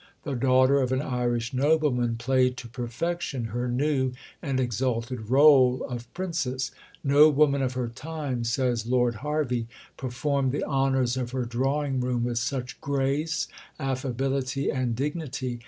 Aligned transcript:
The 0.23 0.33
daughter 0.33 0.79
of 0.79 0.91
an 0.91 0.99
Irish 1.03 1.53
nobleman 1.53 2.15
played 2.15 2.57
to 2.57 2.67
perfection 2.67 3.43
her 3.53 3.67
new 3.67 4.13
and 4.41 4.59
exalted 4.59 5.27
rôle 5.27 5.79
of 5.83 6.11
Princess. 6.15 6.71
"No 7.03 7.29
woman 7.29 7.61
of 7.61 7.73
her 7.73 7.87
time," 7.87 8.43
says 8.43 8.87
Lord 8.87 9.17
Hervey, 9.21 9.67
"performed 9.97 10.53
the 10.53 10.63
honours 10.63 11.17
of 11.17 11.29
her 11.33 11.45
drawing 11.45 11.99
room 11.99 12.23
with 12.23 12.39
such 12.39 12.81
grace, 12.81 13.47
affability, 13.79 14.71
and 14.71 14.95
dignity." 14.95 15.59